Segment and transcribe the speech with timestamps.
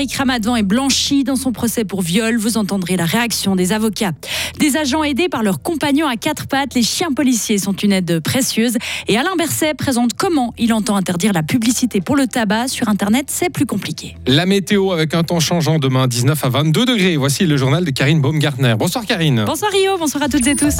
[0.00, 2.38] Tariq Ramadan est blanchi dans son procès pour viol.
[2.38, 4.12] Vous entendrez la réaction des avocats.
[4.58, 8.20] Des agents aidés par leurs compagnons à quatre pattes, les chiens policiers sont une aide
[8.20, 8.78] précieuse.
[9.08, 12.68] Et Alain Berset présente comment il entend interdire la publicité pour le tabac.
[12.68, 14.16] Sur Internet, c'est plus compliqué.
[14.26, 17.18] La météo avec un temps changeant demain 19 à 22 degrés.
[17.18, 18.76] Voici le journal de Karine Baumgartner.
[18.78, 19.44] Bonsoir Karine.
[19.46, 20.76] Bonsoir Rio, bonsoir à toutes et tous.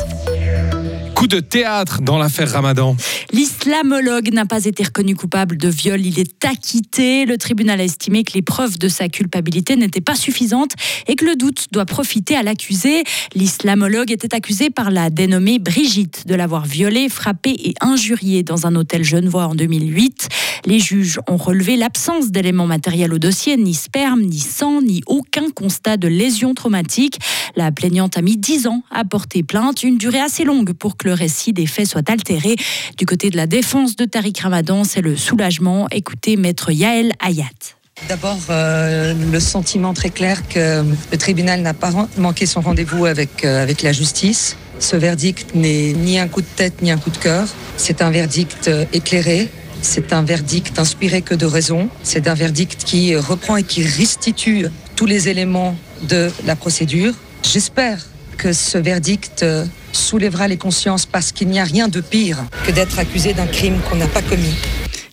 [1.21, 2.97] Coup de théâtre dans l'affaire Ramadan.
[3.31, 6.01] L'islamologue n'a pas été reconnu coupable de viol.
[6.01, 7.27] Il est acquitté.
[7.27, 10.73] Le tribunal a estimé que les preuves de sa culpabilité n'étaient pas suffisantes
[11.07, 13.05] et que le doute doit profiter à l'accusé.
[13.35, 18.75] L'islamologue était accusé par la dénommée Brigitte de l'avoir violé, frappé et injurié dans un
[18.75, 20.27] hôtel genevois en 2008.
[20.67, 25.51] Les juges ont relevé l'absence d'éléments matériels au dossier, ni sperme, ni sang, ni aucun
[25.51, 27.19] constat de lésion traumatique.
[27.57, 31.09] La plaignante a mis 10 ans à porter plainte, une durée assez longue pour que
[31.09, 32.57] le récit des faits soit altéré.
[32.99, 35.89] Du côté de la défense de Tariq Ramadan, c'est le soulagement.
[35.91, 37.77] Écoutez Maître Yael Hayat.
[38.09, 43.45] D'abord, euh, le sentiment très clair que le tribunal n'a pas manqué son rendez-vous avec,
[43.45, 44.57] euh, avec la justice.
[44.79, 47.47] Ce verdict n'est ni un coup de tête ni un coup de cœur.
[47.77, 49.49] C'est un verdict euh, éclairé.
[49.83, 51.89] C'est un verdict inspiré que de raison.
[52.03, 55.77] C'est un verdict qui reprend et qui restitue tous les éléments
[56.09, 57.15] de la procédure.
[57.43, 57.99] J'espère
[58.37, 59.45] que ce verdict
[59.93, 63.79] soulèvera les consciences parce qu'il n'y a rien de pire que d'être accusé d'un crime
[63.89, 64.55] qu'on n'a pas commis.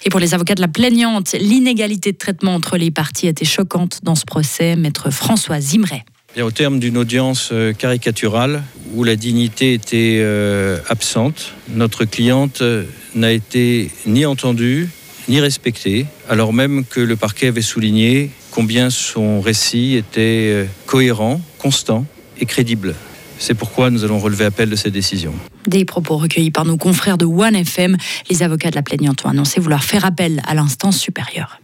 [0.05, 3.99] Et pour les avocats de la plaignante, l'inégalité de traitement entre les parties était choquante
[4.03, 4.75] dans ce procès.
[4.75, 6.05] Maître François Zimret.
[6.39, 12.85] au terme d'une audience euh, caricaturale où la dignité était euh, absente, notre cliente euh,
[13.17, 14.89] n'a été ni entendue
[15.27, 22.05] ni respectée, alors même que le parquet avait souligné combien son récit était cohérent, constant
[22.39, 22.95] et crédible.
[23.39, 25.33] C'est pourquoi nous allons relever appel de cette décision.
[25.67, 27.97] Des propos recueillis par nos confrères de One FM.
[28.29, 31.59] Les avocats de la plaignante ont annoncé vouloir faire appel à l'instance supérieure.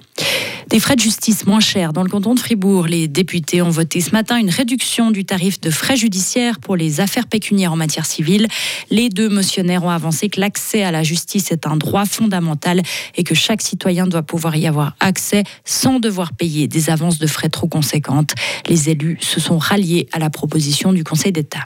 [0.73, 2.87] Des frais de justice moins chers dans le canton de Fribourg.
[2.87, 6.99] Les députés ont voté ce matin une réduction du tarif de frais judiciaires pour les
[6.99, 8.47] affaires pécuniaires en matière civile.
[8.89, 12.81] Les deux motionnaires ont avancé que l'accès à la justice est un droit fondamental
[13.13, 17.27] et que chaque citoyen doit pouvoir y avoir accès sans devoir payer des avances de
[17.27, 18.33] frais trop conséquentes.
[18.67, 21.65] Les élus se sont ralliés à la proposition du Conseil d'État.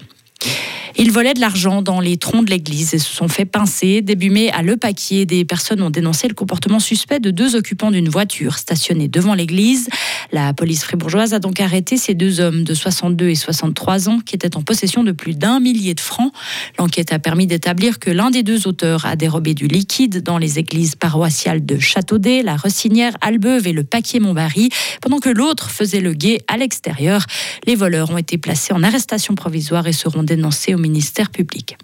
[1.00, 4.02] Ils volaient de l'argent dans les troncs de l'église et se sont fait pincer.
[4.02, 7.92] Début mai, à Le Paquier, des personnes ont dénoncé le comportement suspect de deux occupants
[7.92, 9.90] d'une voiture stationnée devant l'église.
[10.32, 14.34] La police fribourgeoise a donc arrêté ces deux hommes de 62 et 63 ans qui
[14.34, 16.34] étaient en possession de plus d'un millier de francs.
[16.80, 20.58] L'enquête a permis d'établir que l'un des deux auteurs a dérobé du liquide dans les
[20.58, 24.70] églises paroissiales de Châteaudet, la Ressinière, Albeuve et le Paquier-Montbarry,
[25.02, 27.24] pendant que l'autre faisait le guet à l'extérieur.
[27.68, 31.78] Les voleurs ont été placés en arrestation provisoire et seront dénoncés au ministère public.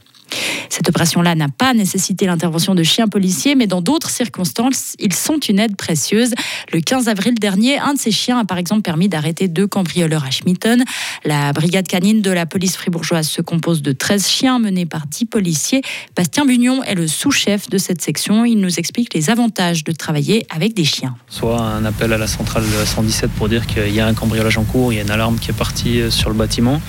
[0.69, 5.37] Cette opération-là n'a pas nécessité l'intervention de chiens policiers, mais dans d'autres circonstances, ils sont
[5.37, 6.33] une aide précieuse.
[6.71, 10.23] Le 15 avril dernier, un de ces chiens a par exemple permis d'arrêter deux cambrioleurs
[10.25, 10.83] à Schmitten.
[11.25, 15.25] La brigade canine de la police fribourgeoise se compose de 13 chiens menés par 10
[15.25, 15.81] policiers.
[16.15, 18.45] Bastien Bugnon est le sous-chef de cette section.
[18.45, 21.15] Il nous explique les avantages de travailler avec des chiens.
[21.29, 24.63] Soit un appel à la centrale 117 pour dire qu'il y a un cambriolage en
[24.63, 26.81] cours, il y a une alarme qui est partie sur le bâtiment.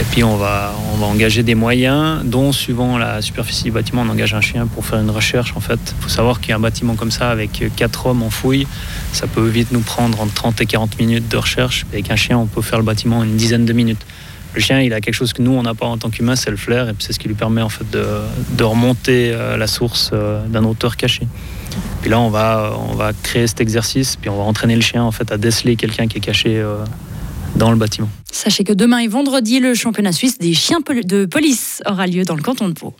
[0.00, 4.02] Et puis on va, on va engager des moyens, dont suivant la superficie du bâtiment,
[4.02, 5.52] on engage un chien pour faire une recherche.
[5.56, 8.22] En fait, il faut savoir qu'il y a un bâtiment comme ça avec quatre hommes
[8.22, 8.66] en fouille,
[9.12, 11.84] ça peut vite nous prendre entre 30 et 40 minutes de recherche.
[11.92, 14.04] Avec un chien, on peut faire le bâtiment en une dizaine de minutes.
[14.54, 16.50] Le chien, il a quelque chose que nous, on n'a pas en tant qu'humain, c'est
[16.50, 18.04] le flair, et c'est ce qui lui permet en fait de,
[18.56, 21.26] de remonter euh, la source euh, d'un auteur caché.
[22.00, 25.02] Puis là, on va, on va créer cet exercice, puis on va entraîner le chien
[25.02, 26.78] en fait à déceler quelqu'un qui est caché euh,
[27.58, 28.08] dans le bâtiment.
[28.30, 32.36] Sachez que demain et vendredi, le championnat suisse des chiens de police aura lieu dans
[32.36, 32.94] le canton de Pau.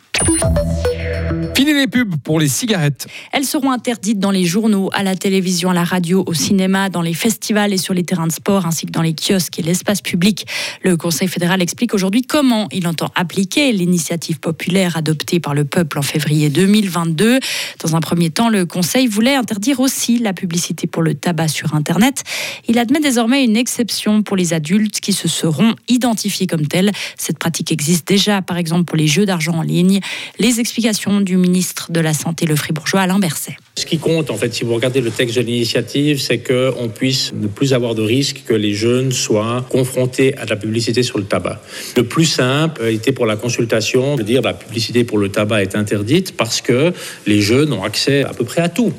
[1.59, 3.09] Fini les pubs pour les cigarettes.
[3.33, 7.03] Elles seront interdites dans les journaux, à la télévision, à la radio, au cinéma, dans
[7.03, 10.01] les festivals et sur les terrains de sport, ainsi que dans les kiosques et l'espace
[10.01, 10.47] public.
[10.85, 15.99] Le Conseil fédéral explique aujourd'hui comment il entend appliquer l'initiative populaire adoptée par le peuple
[15.99, 17.41] en février 2022.
[17.81, 21.75] Dans un premier temps, le Conseil voulait interdire aussi la publicité pour le tabac sur
[21.75, 22.23] Internet.
[22.69, 26.93] Il admet désormais une exception pour les adultes qui se seront identifiés comme tels.
[27.17, 29.99] Cette pratique existe déjà, par exemple, pour les jeux d'argent en ligne.
[30.39, 33.57] Les explications du ministre de la Santé, le fribourgeois Alain Berset.
[33.77, 37.33] Ce qui compte, en fait, si vous regardez le texte de l'initiative, c'est qu'on puisse
[37.33, 41.19] ne plus avoir de risque que les jeunes soient confrontés à de la publicité sur
[41.19, 41.61] le tabac.
[41.97, 45.77] Le plus simple était pour la consultation de dire la publicité pour le tabac est
[45.77, 46.93] interdite parce que
[47.27, 48.93] les jeunes ont accès à peu près à tout.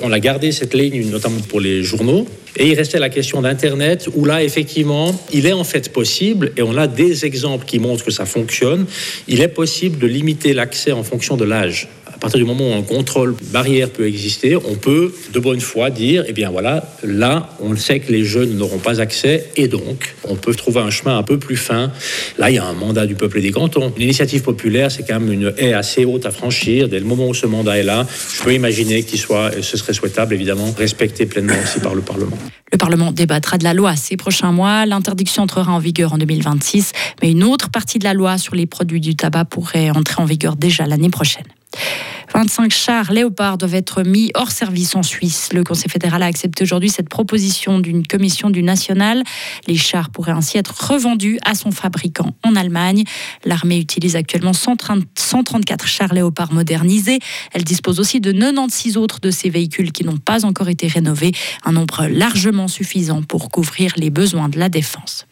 [0.00, 2.26] On a gardé cette ligne, notamment pour les journaux.
[2.56, 6.62] Et il restait la question d'Internet, où là, effectivement, il est en fait possible, et
[6.62, 8.86] on a des exemples qui montrent que ça fonctionne,
[9.26, 11.88] il est possible de limiter l'accès en fonction de l'âge
[12.22, 16.22] partir du moment où un contrôle barrière peut exister, on peut de bonne foi dire,
[16.28, 20.36] eh bien voilà, là, on sait que les jeunes n'auront pas accès et donc on
[20.36, 21.90] peut trouver un chemin un peu plus fin.
[22.38, 23.92] Là, il y a un mandat du peuple et des cantons.
[23.96, 26.88] Une initiative populaire, c'est quand même une haie assez haute à franchir.
[26.88, 29.92] Dès le moment où ce mandat est là, je peux imaginer qu'il soit, ce serait
[29.92, 32.38] souhaitable évidemment, respecté pleinement aussi par le Parlement.
[32.70, 34.86] Le Parlement débattra de la loi ces prochains mois.
[34.86, 38.66] L'interdiction entrera en vigueur en 2026, mais une autre partie de la loi sur les
[38.66, 41.46] produits du tabac pourrait entrer en vigueur déjà l'année prochaine.
[42.34, 45.50] 25 chars Léopard doivent être mis hors service en Suisse.
[45.52, 49.22] Le Conseil fédéral a accepté aujourd'hui cette proposition d'une commission du national.
[49.66, 53.04] Les chars pourraient ainsi être revendus à son fabricant en Allemagne.
[53.44, 57.18] L'armée utilise actuellement 134 chars Léopard modernisés.
[57.52, 61.32] Elle dispose aussi de 96 autres de ces véhicules qui n'ont pas encore été rénovés,
[61.64, 65.26] un nombre largement suffisant pour couvrir les besoins de la défense.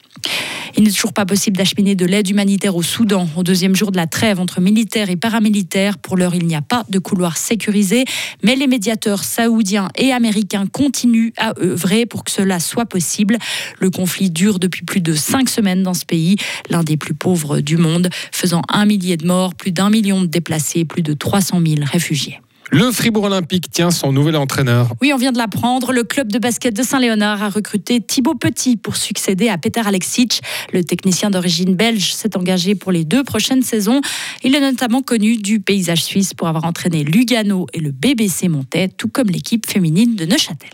[0.77, 3.97] Il n'est toujours pas possible d'acheminer de l'aide humanitaire au Soudan au deuxième jour de
[3.97, 5.99] la trêve entre militaires et paramilitaires.
[5.99, 8.05] Pour l'heure, il n'y a pas de couloir sécurisé,
[8.43, 13.39] mais les médiateurs saoudiens et américains continuent à œuvrer pour que cela soit possible.
[13.79, 16.37] Le conflit dure depuis plus de cinq semaines dans ce pays,
[16.69, 20.27] l'un des plus pauvres du monde, faisant un millier de morts, plus d'un million de
[20.27, 22.41] déplacés, plus de 300 000 réfugiés.
[22.73, 24.95] Le Fribourg Olympique tient son nouvel entraîneur.
[25.03, 25.93] Oui, on vient de l'apprendre.
[25.93, 30.41] Le club de basket de Saint-Léonard a recruté Thibaut Petit pour succéder à Peter Alexic.
[30.73, 34.01] Le technicien d'origine belge s'est engagé pour les deux prochaines saisons.
[34.45, 38.89] Il est notamment connu du paysage suisse pour avoir entraîné Lugano et le BBC Montais,
[38.89, 40.71] tout comme l'équipe féminine de Neuchâtel.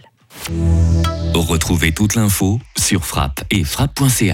[1.35, 4.25] Retrouvez toute l'info sur frappe et frappe.ca.